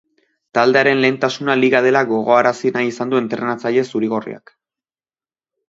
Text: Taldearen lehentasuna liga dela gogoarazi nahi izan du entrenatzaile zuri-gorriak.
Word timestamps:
Taldearen 0.57 1.03
lehentasuna 1.03 1.57
liga 1.59 1.83
dela 1.87 2.01
gogoarazi 2.13 2.73
nahi 2.79 2.91
izan 2.95 3.13
du 3.13 3.21
entrenatzaile 3.21 3.87
zuri-gorriak. 3.95 4.59